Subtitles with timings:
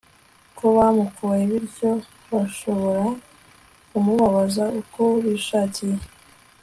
[0.57, 1.91] ko bamukoye bityo
[2.31, 3.05] bashobora
[3.89, 5.97] kumubabaza uko bishakiye